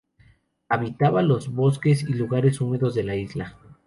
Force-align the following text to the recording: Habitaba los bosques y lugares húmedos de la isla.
Habitaba 0.67 1.21
los 1.21 1.53
bosques 1.53 2.01
y 2.01 2.13
lugares 2.15 2.59
húmedos 2.59 2.95
de 2.95 3.03
la 3.03 3.15
isla. 3.15 3.59